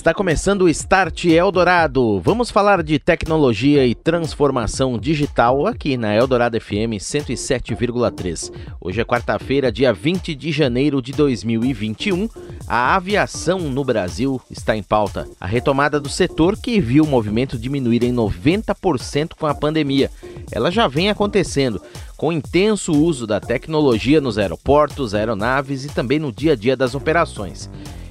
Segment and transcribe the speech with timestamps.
[0.00, 2.20] Está começando o Start Eldorado.
[2.20, 8.50] Vamos falar de tecnologia e transformação digital aqui na Eldorado FM 107,3.
[8.80, 12.30] Hoje é quarta-feira, dia 20 de janeiro de 2021.
[12.66, 15.28] A aviação no Brasil está em pauta.
[15.38, 20.10] A retomada do setor que viu o movimento diminuir em 90% com a pandemia.
[20.50, 21.78] Ela já vem acontecendo
[22.16, 26.94] com intenso uso da tecnologia nos aeroportos, aeronaves e também no dia a dia das
[26.94, 27.68] operações.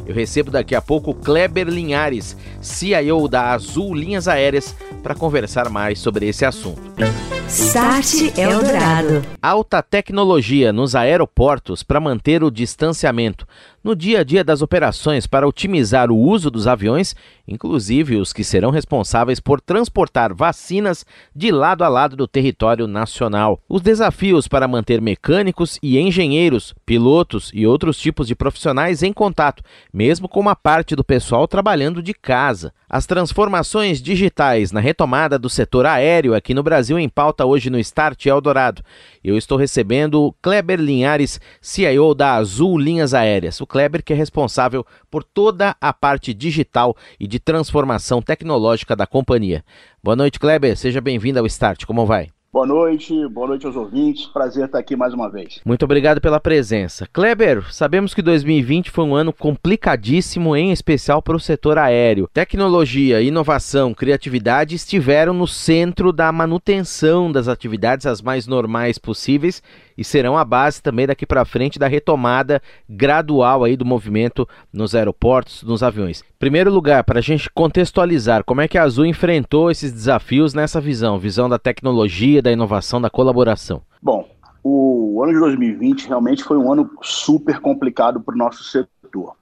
[0.09, 5.99] Eu recebo daqui a pouco Kleber Linhares, CIO da Azul Linhas Aéreas, para conversar mais
[5.99, 6.81] sobre esse assunto.
[7.49, 9.23] Start Eldorado.
[9.41, 13.47] Alta tecnologia nos aeroportos para manter o distanciamento
[13.83, 17.15] no dia a dia das operações para otimizar o uso dos aviões,
[17.47, 23.59] inclusive os que serão responsáveis por transportar vacinas de lado a lado do território nacional.
[23.67, 29.63] Os desafios para manter mecânicos e engenheiros, pilotos e outros tipos de profissionais em contato,
[29.93, 32.73] mesmo com uma parte do pessoal trabalhando de casa.
[32.89, 37.79] As transformações digitais na retomada do setor aéreo aqui no Brasil em pauta hoje no
[37.79, 38.83] Start Eldorado.
[39.23, 43.59] Eu estou recebendo Kleber Linhares, CIO da Azul Linhas Aéreas.
[43.61, 49.05] O Kleber que é responsável por toda a parte digital e de transformação tecnológica da
[49.05, 49.63] companhia.
[50.03, 50.77] Boa noite, Kleber.
[50.77, 51.85] Seja bem-vindo ao Start.
[51.85, 52.29] Como vai?
[52.51, 54.25] Boa noite, boa noite aos ouvintes.
[54.25, 55.61] Prazer estar aqui mais uma vez.
[55.63, 57.07] Muito obrigado pela presença.
[57.13, 62.27] Kleber, sabemos que 2020 foi um ano complicadíssimo, em especial para o setor aéreo.
[62.33, 69.61] Tecnologia, inovação, criatividade estiveram no centro da manutenção das atividades as mais normais possíveis
[69.99, 74.95] e serão a base também daqui para frente da retomada gradual aí do movimento nos
[74.95, 76.23] aeroportos, nos aviões.
[76.39, 80.79] Primeiro lugar, para a gente contextualizar, como é que a Azul enfrentou esses desafios nessa
[80.79, 83.81] visão, visão da tecnologia, da inovação, da colaboração?
[84.01, 84.25] Bom,
[84.63, 89.35] o ano de 2020 realmente foi um ano super complicado para o nosso setor.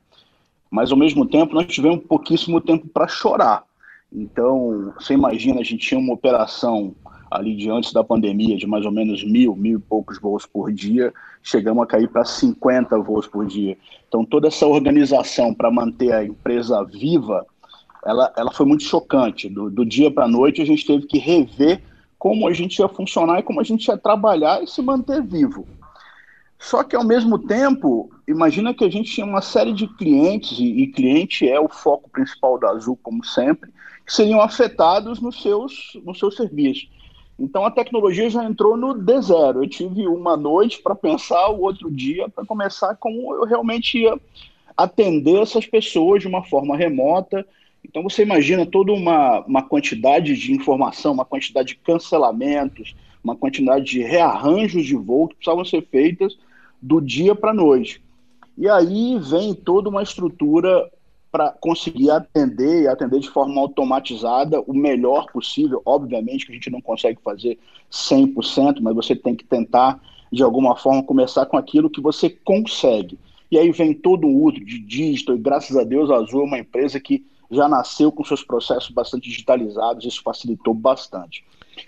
[0.72, 3.64] Mas ao mesmo tempo nós tivemos pouquíssimo tempo para chorar.
[4.12, 6.96] Então, você imagina, a gente tinha uma operação
[7.30, 10.72] ali de antes da pandemia, de mais ou menos mil, mil e poucos voos por
[10.72, 13.78] dia, chegamos a cair para 50 voos por dia.
[14.08, 17.46] Então, toda essa organização para manter a empresa viva,
[18.06, 19.50] ela, ela foi muito chocante.
[19.50, 21.82] Do, do dia para a noite, a gente teve que rever
[22.18, 25.68] como a gente ia funcionar e como a gente ia trabalhar e se manter vivo.
[26.60, 30.82] Só que, ao mesmo tempo, imagina que a gente tinha uma série de clientes, e,
[30.82, 33.72] e cliente é o foco principal da Azul, como sempre,
[34.06, 36.90] que seriam afetados nos seus, nos seus serviços.
[37.40, 39.64] Então a tecnologia já entrou no D0.
[39.64, 44.20] Eu tive uma noite para pensar, o outro dia para começar como eu realmente ia
[44.76, 47.46] atender essas pessoas de uma forma remota.
[47.84, 53.86] Então você imagina toda uma, uma quantidade de informação, uma quantidade de cancelamentos, uma quantidade
[53.86, 56.38] de rearranjos de voo que precisavam ser feitas
[56.82, 58.02] do dia para a noite.
[58.58, 60.90] E aí vem toda uma estrutura
[61.32, 65.82] para conseguir atender e atender de forma automatizada o melhor possível.
[65.86, 67.60] Obviamente que a gente não consegue fazer
[67.92, 70.02] 100%, mas você tem que tentar,
[70.32, 73.20] de alguma forma, começar com aquilo que você consegue.
[73.52, 76.46] E aí vem todo o uso de digital, e graças a Deus a Azul é
[76.46, 81.46] uma empresa que já nasceu com seus processos bastante digitalizados, isso facilitou bastante.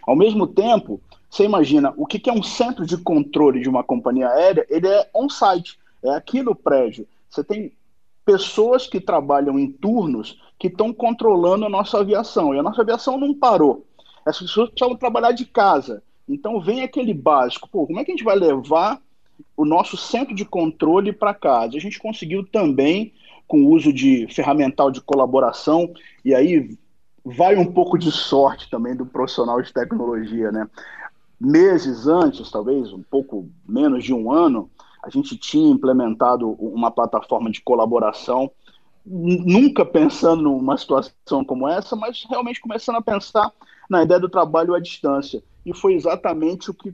[0.08, 4.30] Ao mesmo tempo, você imagina, o que é um centro de controle de uma companhia
[4.30, 4.66] aérea?
[4.70, 7.08] Ele é on-site, é aqui no prédio.
[7.30, 7.72] Você tem
[8.30, 12.54] pessoas que trabalham em turnos que estão controlando a nossa aviação.
[12.54, 13.88] E a nossa aviação não parou.
[14.24, 16.04] Essas pessoas precisavam trabalhar de casa.
[16.28, 19.02] Então vem aquele básico, pô, como é que a gente vai levar
[19.58, 21.76] o nosso centro de controle para casa?
[21.76, 23.12] A gente conseguiu também,
[23.48, 25.92] com o uso de ferramental de colaboração,
[26.24, 26.78] e aí
[27.26, 30.70] vai um pouco de sorte também do profissional de tecnologia, né?
[31.42, 34.70] Meses antes, talvez um pouco menos de um ano,
[35.02, 38.52] a gente tinha implementado uma plataforma de colaboração,
[39.06, 43.52] nunca pensando numa situação como essa, mas realmente começando a pensar
[43.90, 45.42] na ideia do trabalho à distância.
[45.66, 46.94] E foi exatamente o que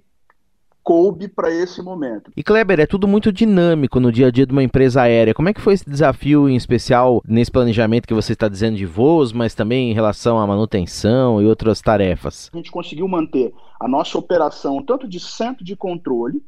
[0.85, 2.31] coube para esse momento.
[2.37, 5.33] E Kleber, é tudo muito dinâmico no dia a dia de uma empresa aérea.
[5.33, 8.85] Como é que foi esse desafio, em especial nesse planejamento que você está dizendo de
[8.85, 12.51] voos, mas também em relação à manutenção e outras tarefas?
[12.53, 16.43] A gente conseguiu manter a nossa operação tanto de centro de controle,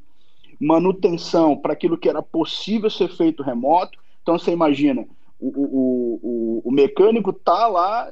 [0.59, 3.97] manutenção para aquilo que era possível ser feito remoto.
[4.21, 5.05] Então você imagina,
[5.39, 8.11] o, o, o, o mecânico está lá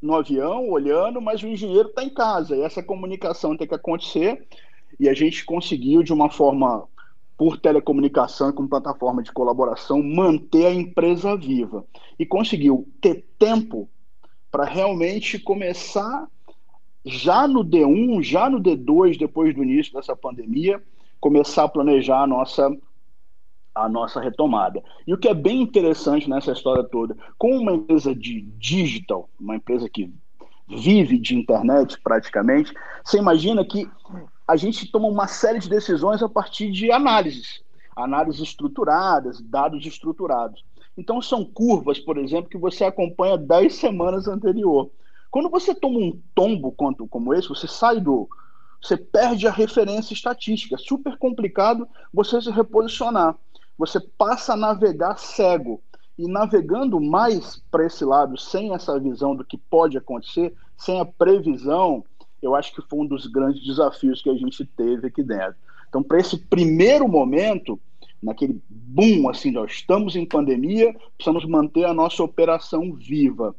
[0.00, 2.56] no avião olhando, mas o engenheiro está em casa.
[2.56, 4.46] E essa comunicação tem que acontecer.
[4.98, 6.86] E a gente conseguiu, de uma forma
[7.36, 11.86] por telecomunicação com plataforma de colaboração, manter a empresa viva.
[12.18, 13.88] E conseguiu ter tempo
[14.50, 16.28] para realmente começar
[17.04, 20.82] já no D1, já no D2, depois do início dessa pandemia,
[21.20, 22.70] começar a planejar a nossa
[23.72, 24.82] a nossa retomada.
[25.06, 29.56] E o que é bem interessante nessa história toda, com uma empresa de digital, uma
[29.56, 30.12] empresa que
[30.68, 32.74] vive de internet praticamente,
[33.04, 33.88] você imagina que
[34.46, 37.62] a gente toma uma série de decisões a partir de análises,
[37.96, 40.64] análises estruturadas, dados estruturados.
[40.96, 44.90] Então, são curvas, por exemplo, que você acompanha 10 semanas anterior.
[45.30, 48.28] Quando você toma um tombo como esse, você sai do.
[48.80, 50.74] Você perde a referência estatística.
[50.74, 53.36] É super complicado você se reposicionar.
[53.76, 55.82] Você passa a navegar cego.
[56.18, 61.04] E navegando mais para esse lado, sem essa visão do que pode acontecer, sem a
[61.04, 62.04] previsão,
[62.42, 65.56] eu acho que foi um dos grandes desafios que a gente teve aqui dentro.
[65.88, 67.80] Então, para esse primeiro momento,
[68.22, 73.54] naquele boom, assim, nós estamos em pandemia, precisamos manter a nossa operação viva.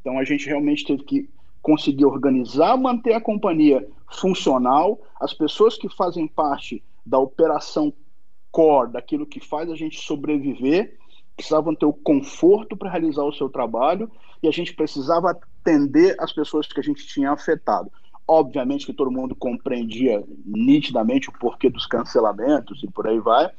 [0.00, 1.28] Então, a gente realmente teve que
[1.62, 7.92] conseguir organizar, manter a companhia funcional, as pessoas que fazem parte da operação
[8.50, 10.96] core, daquilo que faz a gente sobreviver,
[11.36, 14.10] precisavam ter o conforto para realizar o seu trabalho
[14.42, 17.90] e a gente precisava atender as pessoas que a gente tinha afetado.
[18.26, 23.50] Obviamente que todo mundo compreendia nitidamente o porquê dos cancelamentos e por aí vai,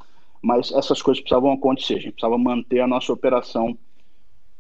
[0.42, 1.96] mas essas coisas precisavam acontecer.
[1.96, 3.78] A gente precisava manter a nossa operação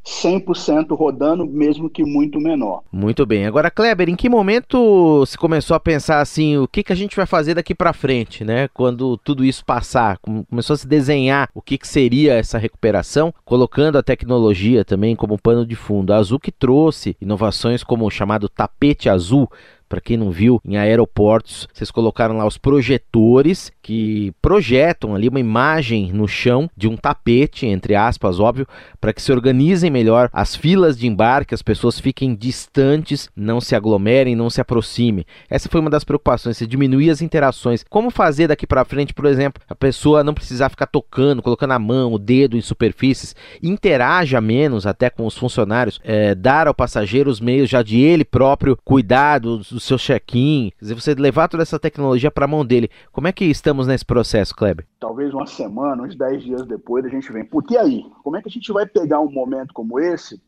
[0.05, 2.83] 100% rodando, mesmo que muito menor.
[2.91, 3.45] Muito bem.
[3.45, 7.15] Agora, Kleber, em que momento se começou a pensar assim, o que, que a gente
[7.15, 8.67] vai fazer daqui para frente, né?
[8.67, 13.97] Quando tudo isso passar, começou a se desenhar o que, que seria essa recuperação, colocando
[13.97, 16.13] a tecnologia também como pano de fundo.
[16.13, 19.49] A Azul que trouxe inovações como o chamado tapete azul,
[19.95, 25.39] para quem não viu, em aeroportos, vocês colocaram lá os projetores que projetam ali uma
[25.39, 28.67] imagem no chão de um tapete, entre aspas, óbvio,
[28.99, 33.73] para que se organizem melhor as filas de embarque, as pessoas fiquem distantes, não se
[33.73, 35.25] aglomerem, não se aproximem.
[35.49, 37.85] Essa foi uma das preocupações, se diminuir as interações.
[37.89, 41.79] Como fazer daqui para frente, por exemplo, a pessoa não precisar ficar tocando, colocando a
[41.79, 43.33] mão, o dedo em superfícies,
[43.63, 48.25] interaja menos até com os funcionários, é, dar ao passageiro os meios já de ele
[48.25, 52.47] próprio cuidar dos do seu check-in, quer dizer, você levar toda essa tecnologia para a
[52.47, 52.89] mão dele.
[53.11, 54.85] Como é que estamos nesse processo, Kleber?
[54.99, 58.49] Talvez uma semana, uns 10 dias depois, a gente vem, porque aí, como é que
[58.49, 60.41] a gente vai pegar um momento como esse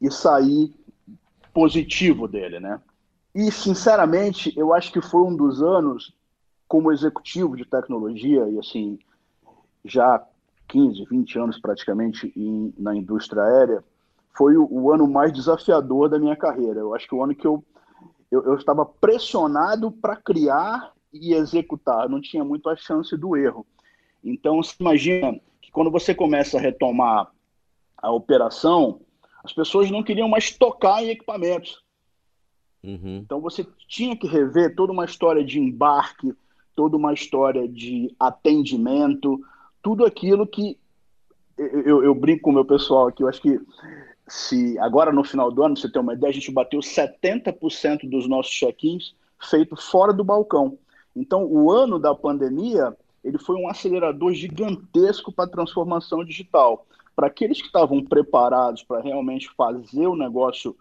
[0.00, 0.74] e sair
[1.52, 2.80] positivo dele, né?
[3.34, 6.14] E, sinceramente, eu acho que foi um dos anos,
[6.68, 8.98] como executivo de tecnologia, e assim,
[9.84, 10.22] já
[10.68, 13.84] 15, 20 anos praticamente em, na indústria aérea,
[14.34, 16.80] foi o, o, ano mais desafiador da minha carreira.
[16.80, 17.62] Eu acho que o ano que eu
[18.32, 23.66] eu, eu estava pressionado para criar e executar, não tinha muito a chance do erro.
[24.24, 27.30] Então, você imagina que quando você começa a retomar
[27.98, 29.02] a operação,
[29.44, 31.82] as pessoas não queriam mais tocar em equipamentos.
[32.82, 33.18] Uhum.
[33.18, 36.34] Então, você tinha que rever toda uma história de embarque,
[36.74, 39.44] toda uma história de atendimento,
[39.82, 40.78] tudo aquilo que
[41.58, 43.60] eu, eu, eu brinco com o meu pessoal aqui, eu acho que
[44.32, 48.26] se agora no final do ano, você tem uma ideia, a gente bateu 70% dos
[48.26, 50.78] nossos check-ins feitos fora do balcão.
[51.14, 56.86] Então, o ano da pandemia, ele foi um acelerador gigantesco para a transformação digital.
[57.14, 60.74] Para aqueles que estavam preparados para realmente fazer o negócio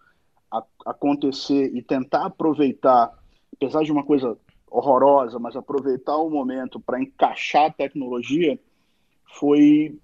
[0.85, 3.11] acontecer e tentar aproveitar,
[3.53, 4.37] apesar de uma coisa
[4.69, 8.57] horrorosa, mas aproveitar o momento para encaixar a tecnologia,
[9.25, 9.99] foi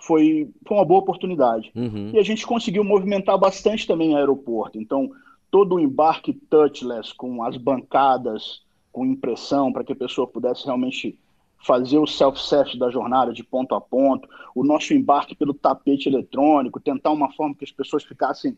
[0.00, 1.70] foi, foi uma boa oportunidade.
[1.74, 2.10] Uhum.
[2.14, 4.78] E a gente conseguiu movimentar bastante também o aeroporto.
[4.78, 5.10] Então,
[5.50, 8.62] todo o embarque touchless, com as bancadas,
[8.92, 11.18] com impressão, para que a pessoa pudesse realmente
[11.66, 16.80] fazer o self-service da jornada de ponto a ponto, o nosso embarque pelo tapete eletrônico,
[16.80, 18.56] tentar uma forma que as pessoas ficassem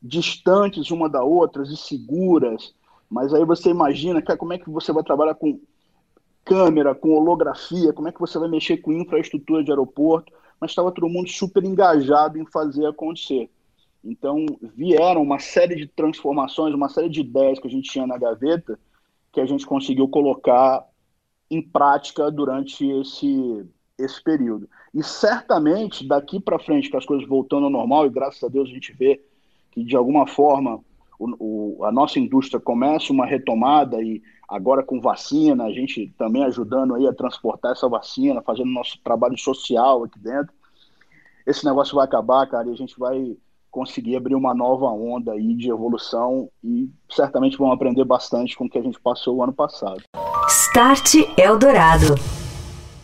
[0.00, 2.74] distantes uma da outra e seguras.
[3.10, 5.58] Mas aí você imagina que, como é que você vai trabalhar com
[6.44, 10.92] câmera, com holografia, como é que você vai mexer com infraestrutura de aeroporto mas estava
[10.92, 13.50] todo mundo super engajado em fazer acontecer.
[14.04, 18.16] Então, vieram uma série de transformações, uma série de ideias que a gente tinha na
[18.16, 18.78] gaveta,
[19.32, 20.86] que a gente conseguiu colocar
[21.50, 23.66] em prática durante esse,
[23.98, 24.68] esse período.
[24.94, 28.68] E certamente, daqui para frente, com as coisas voltando ao normal, e graças a Deus
[28.68, 29.20] a gente vê
[29.72, 30.80] que, de alguma forma,
[31.18, 36.44] o, o, a nossa indústria começa uma retomada e agora com vacina, a gente também
[36.44, 40.52] ajudando aí a transportar essa vacina, fazendo nosso trabalho social aqui dentro.
[41.46, 43.36] Esse negócio vai acabar, cara, e a gente vai
[43.70, 48.70] conseguir abrir uma nova onda aí de evolução e certamente vamos aprender bastante com o
[48.70, 50.02] que a gente passou o ano passado.
[50.48, 52.45] Start Eldorado.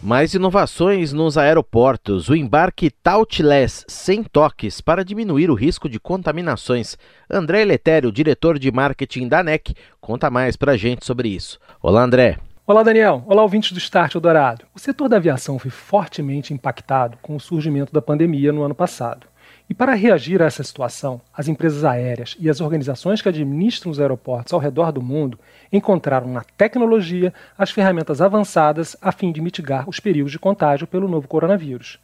[0.03, 2.29] Mais inovações nos aeroportos.
[2.29, 6.99] O embarque touchless sem toques para diminuir o risco de contaminações.
[7.31, 11.61] André Letério, diretor de marketing da NEC, conta mais para a gente sobre isso.
[11.81, 12.37] Olá, André.
[12.67, 13.23] Olá, Daniel.
[13.29, 14.65] Olá, ouvintes do Start Eldorado.
[14.75, 19.29] O setor da aviação foi fortemente impactado com o surgimento da pandemia no ano passado.
[19.71, 24.01] E para reagir a essa situação, as empresas aéreas e as organizações que administram os
[24.01, 25.39] aeroportos ao redor do mundo
[25.73, 31.09] encontraram na tecnologia as ferramentas avançadas a fim de mitigar os perigos de contágio pelo
[31.09, 31.99] novo coronavírus.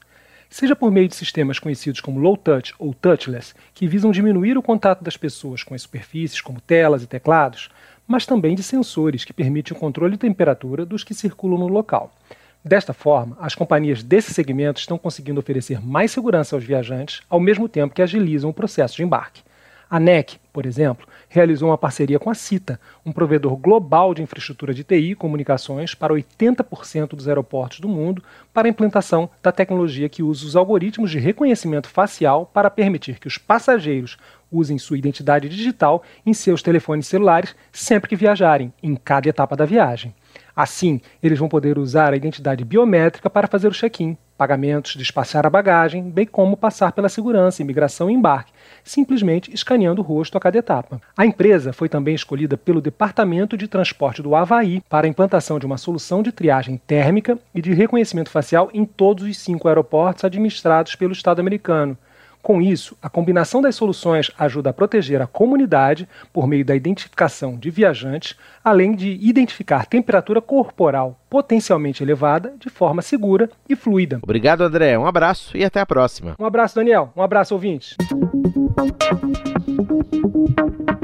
[0.49, 4.63] Seja por meio de sistemas conhecidos como low touch ou touchless, que visam diminuir o
[4.63, 7.69] contato das pessoas com as superfícies como telas e teclados,
[8.07, 12.11] mas também de sensores que permitem o controle de temperatura dos que circulam no local.
[12.65, 17.69] Desta forma, as companhias desse segmento estão conseguindo oferecer mais segurança aos viajantes, ao mesmo
[17.69, 19.43] tempo que agilizam o processo de embarque.
[19.91, 24.75] A NEC, por exemplo, realizou uma parceria com a CITA, um provedor global de infraestrutura
[24.75, 28.23] de TI e comunicações para 80% dos aeroportos do mundo,
[28.53, 33.29] para a implantação da tecnologia que usa os algoritmos de reconhecimento facial para permitir que
[33.29, 34.19] os passageiros
[34.53, 39.65] usem sua identidade digital em seus telefones celulares sempre que viajarem, em cada etapa da
[39.65, 40.15] viagem.
[40.59, 45.51] Assim, eles vão poder usar a identidade biométrica para fazer o check-in, pagamentos, despachar a
[45.51, 48.51] bagagem, bem como passar pela segurança, imigração e embarque,
[48.83, 51.01] simplesmente escaneando o rosto a cada etapa.
[51.17, 55.67] A empresa foi também escolhida pelo Departamento de Transporte do Havaí para a implantação de
[55.67, 60.97] uma solução de triagem térmica e de reconhecimento facial em todos os cinco aeroportos administrados
[60.97, 61.97] pelo Estado americano.
[62.49, 67.59] Com isso, a combinação das soluções ajuda a proteger a comunidade por meio da identificação
[67.59, 74.19] de viajantes, além de identificar temperatura corporal potencialmente elevada de forma segura e fluida.
[74.23, 74.99] Obrigado, André.
[74.99, 76.37] Um abraço e até a próxima.
[76.39, 77.13] Um abraço, Daniel.
[77.15, 77.95] Um abraço, ouvintes.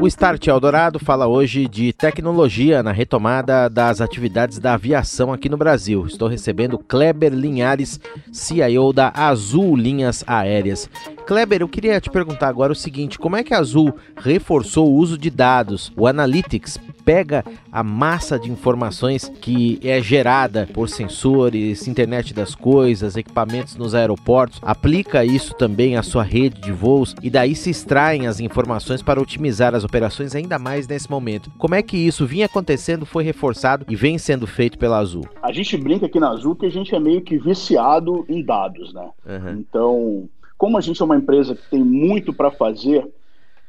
[0.00, 5.56] O Start Eldorado fala hoje de tecnologia na retomada das atividades da aviação aqui no
[5.56, 6.06] Brasil.
[6.06, 8.00] Estou recebendo Kleber Linhares,
[8.32, 10.90] CIO da Azul Linhas Aéreas.
[11.26, 14.94] Kleber, eu queria te perguntar agora o seguinte: como é que a Azul reforçou o
[14.94, 15.90] uso de dados?
[15.96, 23.16] O Analytics pega a massa de informações que é gerada por sensores, internet das coisas,
[23.16, 28.26] equipamentos nos aeroportos, aplica isso também à sua rede de voos e daí se extraem
[28.26, 31.50] as informações para otimizar as operações ainda mais nesse momento.
[31.58, 35.26] Como é que isso vinha acontecendo, foi reforçado e vem sendo feito pela Azul?
[35.42, 38.92] A gente brinca aqui na Azul que a gente é meio que viciado em dados,
[38.92, 39.10] né?
[39.26, 39.58] Uhum.
[39.58, 40.28] Então,
[40.64, 43.06] como a gente é uma empresa que tem muito para fazer,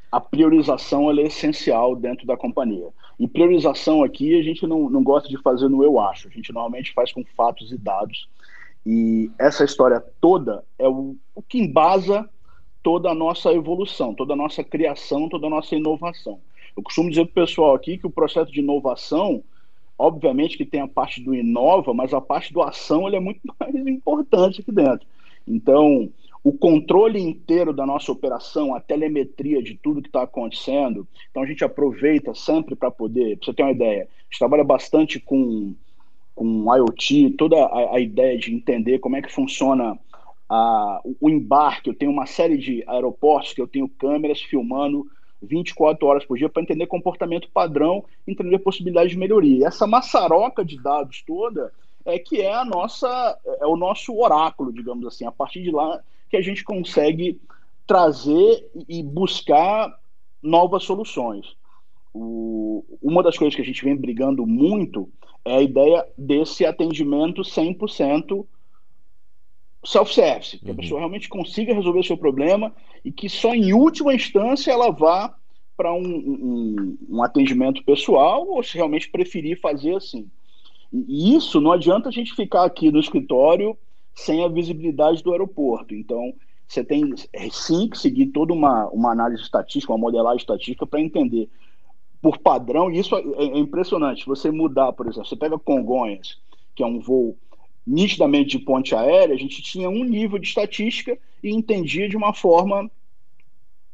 [0.09, 2.87] a priorização é essencial dentro da companhia.
[3.19, 6.53] E priorização aqui a gente não, não gosta de fazer no eu acho, a gente
[6.53, 8.29] normalmente faz com fatos e dados.
[8.85, 12.29] E essa história toda é o, o que embasa
[12.81, 16.39] toda a nossa evolução, toda a nossa criação, toda a nossa inovação.
[16.77, 19.43] Eu costumo dizer para o pessoal aqui que o processo de inovação,
[19.99, 23.41] obviamente que tem a parte do inova, mas a parte do ação ele é muito
[23.59, 25.05] mais importante aqui dentro.
[25.45, 26.09] Então,
[26.45, 31.07] o controle inteiro da nossa operação, a telemetria de tudo que está acontecendo.
[31.31, 34.63] Então a gente aproveita sempre para poder, para você ter uma ideia, a gente trabalha
[34.63, 35.73] bastante com,
[36.35, 39.97] com IoT, toda a, a ideia de entender como é que funciona
[40.47, 41.89] a, o embarque.
[41.89, 45.07] Eu tenho uma série de aeroportos que eu tenho câmeras filmando
[45.41, 49.57] 24 horas por dia para entender comportamento padrão, entender possibilidades de melhoria.
[49.57, 51.73] E essa maçaroca de dados toda
[52.05, 55.25] é que é a nossa é o nosso oráculo, digamos assim.
[55.25, 55.99] A partir de lá
[56.29, 57.39] que a gente consegue
[57.88, 59.94] trazer e buscar
[60.41, 61.55] novas soluções.
[62.13, 65.10] O, uma das coisas que a gente vem brigando muito
[65.44, 68.46] é a ideia desse atendimento 100%
[69.84, 70.77] self-service, que a uhum.
[70.77, 75.36] pessoa realmente consiga resolver o seu problema e que só em última instância ela vá
[75.77, 80.27] para um, um, um, atendimento pessoal ou se realmente preferir fazer assim.
[80.91, 83.77] E isso não adianta a gente ficar aqui no escritório
[84.15, 85.93] sem a visibilidade do aeroporto.
[85.93, 86.34] Então,
[86.67, 91.01] você tem é, sim que seguir toda uma, uma análise estatística, uma modelagem estatística para
[91.01, 91.50] entender
[92.22, 94.25] por padrão, isso é, é impressionante.
[94.25, 96.39] Você mudar, por exemplo, você pega Congonhas,
[96.74, 97.38] que é um voo
[97.86, 102.34] nitidamente de ponte aérea, a gente tinha um nível de estatística e entendia de uma
[102.34, 102.89] forma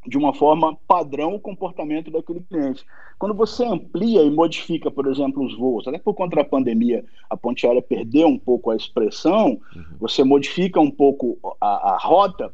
[0.06, 2.84] de uma forma padrão o comportamento daquele cliente.
[3.18, 7.36] Quando você amplia e modifica, por exemplo, os voos, até por conta da pandemia, a
[7.36, 9.84] ponte aérea perdeu um pouco a expressão, uhum.
[10.00, 12.52] você modifica um pouco a, a rota,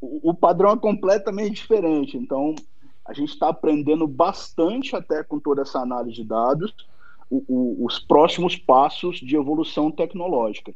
[0.00, 2.18] o, o, padrão é completamente diferente.
[2.18, 2.54] Então,
[3.04, 6.74] a gente está aprendendo bastante até com toda essa análise de dados,
[7.30, 10.74] o, o, os próximos passos de evolução tecnológica.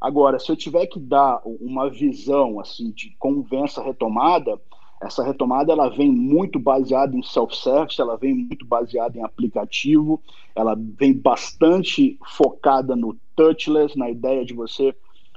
[0.00, 4.58] Agora, se eu tiver que dar uma visão assim de convença retomada,
[5.00, 10.22] essa retomada ela vem muito baseada em self-service, ela vem muito baseada em aplicativo,
[10.54, 14.94] ela vem bastante focada no touchless, na ideia de você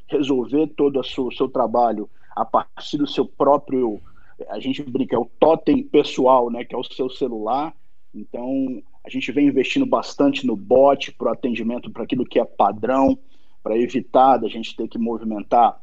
[0.08, 4.01] resolver todo o seu, trabalho a partir do seu próprio,
[4.50, 7.74] a gente brinca, é o totem pessoal, né, que é o seu celular.
[8.13, 12.43] Então, a gente vem investindo bastante no bot para o atendimento para aquilo que é
[12.43, 13.17] padrão,
[13.63, 15.79] para evitar da gente ter que movimentar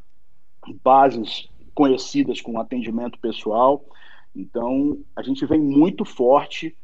[0.85, 3.85] bases conhecidas com atendimento pessoal.
[4.35, 6.77] Então, a gente vem muito forte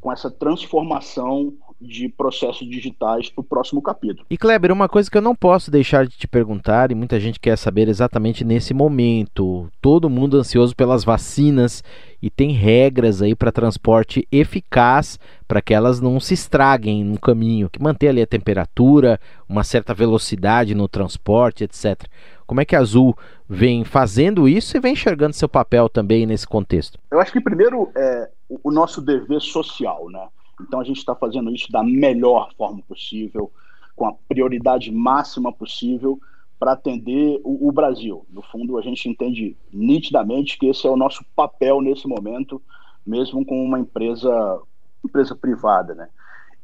[0.00, 4.24] com essa transformação de processos digitais para o próximo capítulo.
[4.30, 7.38] E Kleber, uma coisa que eu não posso deixar de te perguntar, e muita gente
[7.38, 11.84] quer saber exatamente nesse momento, todo mundo ansioso pelas vacinas
[12.22, 17.68] e tem regras aí para transporte eficaz para que elas não se estraguem no caminho,
[17.68, 22.04] que manter ali a temperatura, uma certa velocidade no transporte, etc.
[22.46, 23.16] Como é que a Azul
[23.48, 26.98] vem fazendo isso e vem enxergando seu papel também nesse contexto?
[27.10, 30.28] Eu acho que primeiro é o nosso dever social, né?
[30.60, 33.50] Então a gente está fazendo isso da melhor forma possível,
[33.94, 36.20] com a prioridade máxima possível
[36.58, 38.24] para atender o, o, Brasil.
[38.30, 42.62] No fundo, a gente entende nitidamente que esse é o nosso papel nesse momento,
[43.06, 44.60] mesmo com uma empresa,
[45.04, 46.08] empresa privada, né?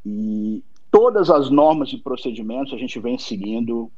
[0.05, 3.91] E todas as normas e procedimentos a gente vem seguindo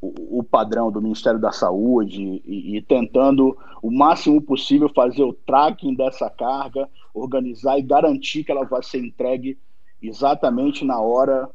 [0.00, 5.94] o, padrão do Ministério da Saúde e, e, tentando o máximo possível fazer o tracking
[5.94, 9.58] dessa carga, organizar e garantir que ela vai ser entregue
[10.00, 11.50] exatamente na hora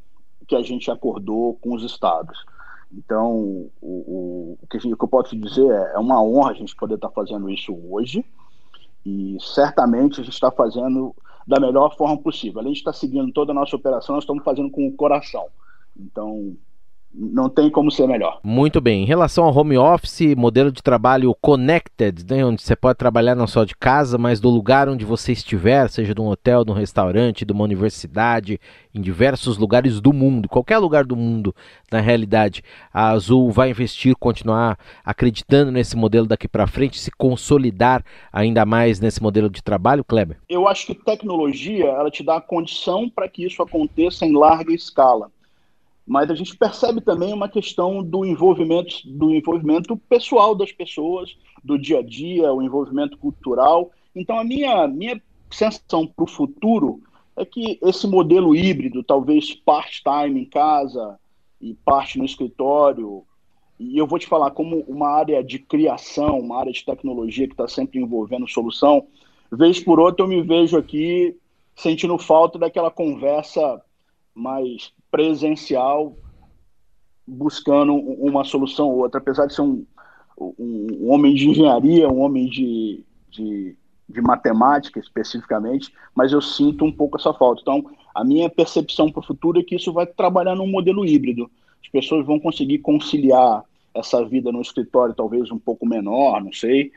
[0.45, 2.45] que a gente acordou com os estados.
[2.91, 6.53] Então, o, o, o, que, o que eu posso dizer é, é uma honra a
[6.53, 8.25] gente poder estar fazendo isso hoje
[9.05, 11.15] e certamente a gente está fazendo
[11.47, 12.59] da melhor forma possível.
[12.59, 15.47] Além de estar seguindo toda a nossa operação, nós estamos fazendo com o coração.
[15.97, 16.55] Então,
[17.13, 18.39] não tem como ser melhor.
[18.43, 19.03] Muito bem.
[19.03, 23.45] Em relação ao home office, modelo de trabalho connected, né, onde você pode trabalhar não
[23.45, 26.75] só de casa, mas do lugar onde você estiver, seja de um hotel, de um
[26.75, 28.59] restaurante, de uma universidade,
[28.93, 31.55] em diversos lugares do mundo, qualquer lugar do mundo,
[31.91, 38.03] na realidade, a Azul vai investir, continuar acreditando nesse modelo daqui para frente, se consolidar
[38.31, 40.37] ainda mais nesse modelo de trabalho, Kleber?
[40.49, 44.73] Eu acho que tecnologia, ela te dá a condição para que isso aconteça em larga
[44.73, 45.31] escala
[46.05, 51.77] mas a gente percebe também uma questão do envolvimento, do envolvimento pessoal das pessoas, do
[51.77, 53.91] dia a dia, o envolvimento cultural.
[54.13, 57.01] Então, a minha, minha sensação para o futuro
[57.35, 61.17] é que esse modelo híbrido, talvez part-time em casa
[61.61, 63.23] e parte no escritório,
[63.79, 67.53] e eu vou te falar como uma área de criação, uma área de tecnologia que
[67.53, 69.07] está sempre envolvendo solução,
[69.51, 71.35] vez por outra eu me vejo aqui
[71.75, 73.81] sentindo falta daquela conversa
[74.33, 76.17] mais presencial
[77.27, 79.85] buscando uma solução ou outra, apesar de ser um,
[80.35, 83.77] um, um homem de engenharia, um homem de, de,
[84.09, 87.61] de, matemática especificamente, mas eu sinto um pouco essa falta.
[87.61, 91.49] Então, a minha percepção para o futuro é que isso vai trabalhar num modelo híbrido.
[91.83, 96.91] As pessoas vão conseguir conciliar essa vida no escritório, talvez um pouco menor, não sei,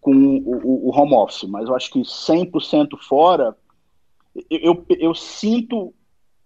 [0.00, 3.54] com o, o, home office, mas eu acho que 100% fora,
[4.48, 5.92] eu, eu, eu sinto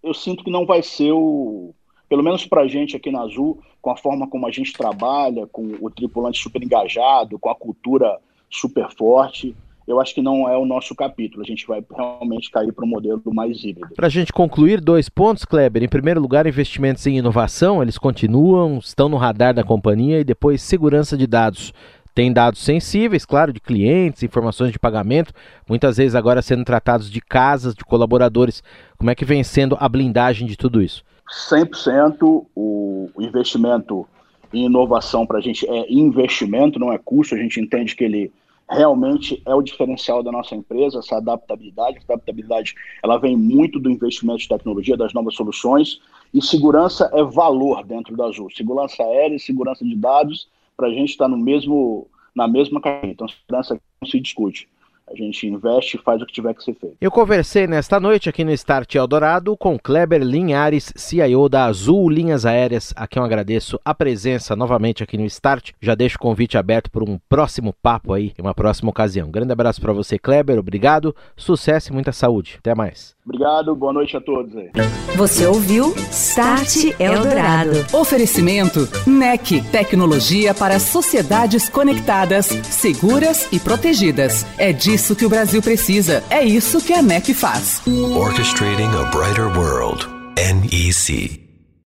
[0.02, 1.74] eu sinto que não vai ser o.
[2.08, 5.46] Pelo menos para a gente aqui na Azul, com a forma como a gente trabalha,
[5.46, 8.18] com o tripulante super engajado, com a cultura
[8.50, 9.54] super forte,
[9.86, 11.42] eu acho que não é o nosso capítulo.
[11.42, 13.94] A gente vai realmente cair para um modelo mais híbrido.
[13.94, 15.82] Para a gente concluir, dois pontos, Kleber.
[15.82, 20.62] Em primeiro lugar, investimentos em inovação, eles continuam, estão no radar da companhia, e depois
[20.62, 21.72] segurança de dados.
[22.20, 25.32] Tem dados sensíveis, claro, de clientes, informações de pagamento,
[25.66, 28.62] muitas vezes agora sendo tratados de casas, de colaboradores.
[28.98, 31.02] Como é que vem sendo a blindagem de tudo isso?
[31.50, 34.06] 100% o investimento
[34.52, 37.34] em inovação para a gente é investimento, não é custo.
[37.34, 38.30] A gente entende que ele
[38.68, 42.00] realmente é o diferencial da nossa empresa, essa adaptabilidade.
[42.00, 46.02] A adaptabilidade ela vem muito do investimento de tecnologia, das novas soluções.
[46.34, 48.50] E segurança é valor dentro da Azul.
[48.54, 53.12] Segurança aérea segurança de dados para a gente estar tá no mesmo, na mesma caixinha.
[53.12, 54.66] Então, segurança não se discute.
[55.06, 56.96] A gente investe e faz o que tiver que ser feito.
[57.00, 62.46] Eu conversei nesta noite aqui no Start Eldorado com Kleber Linhares, CIO da Azul Linhas
[62.46, 65.72] Aéreas, a quem eu agradeço a presença novamente aqui no Start.
[65.82, 69.30] Já deixo o convite aberto para um próximo papo aí, em uma próxima ocasião.
[69.30, 70.60] Grande abraço para você, Kleber.
[70.60, 72.56] Obrigado, sucesso e muita saúde.
[72.58, 73.16] Até mais.
[73.30, 74.70] Obrigado, boa noite a todos aí.
[75.16, 77.86] Você ouviu Start Eldorado.
[77.92, 84.44] Oferecimento NEC, tecnologia para sociedades conectadas, seguras e protegidas.
[84.58, 86.24] É disso que o Brasil precisa.
[86.28, 87.80] É isso que a NEC faz.
[87.86, 90.08] Orchestrating a brighter world.
[90.36, 91.49] NEC.